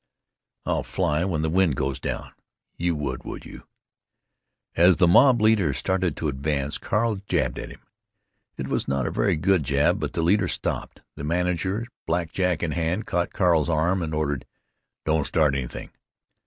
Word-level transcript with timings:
I'll 0.65 0.81
fly 0.81 1.23
when 1.25 1.43
the 1.43 1.47
wind 1.51 1.75
goes 1.75 1.99
down——You 1.99 2.95
would, 2.95 3.23
would 3.23 3.45
you?" 3.45 3.67
As 4.75 4.95
the 4.97 5.05
mob 5.07 5.39
leader 5.43 5.75
started 5.75 6.17
to 6.17 6.27
advance, 6.27 6.79
Carl 6.79 7.21
jabbed 7.27 7.59
at 7.59 7.69
him. 7.69 7.81
It 8.57 8.67
was 8.67 8.87
not 8.87 9.05
a 9.05 9.11
very 9.11 9.35
good 9.35 9.61
jab. 9.61 9.99
But 9.99 10.13
the 10.13 10.23
leader 10.23 10.47
stopped. 10.47 11.01
The 11.17 11.23
manager, 11.23 11.85
black 12.07 12.31
jack 12.31 12.63
in 12.63 12.71
hand, 12.71 13.05
caught 13.05 13.31
Carl's 13.31 13.69
arm, 13.69 14.01
and 14.01 14.11
ordered: 14.15 14.47
"Don't 15.05 15.27
start 15.27 15.53
anything! 15.53 15.91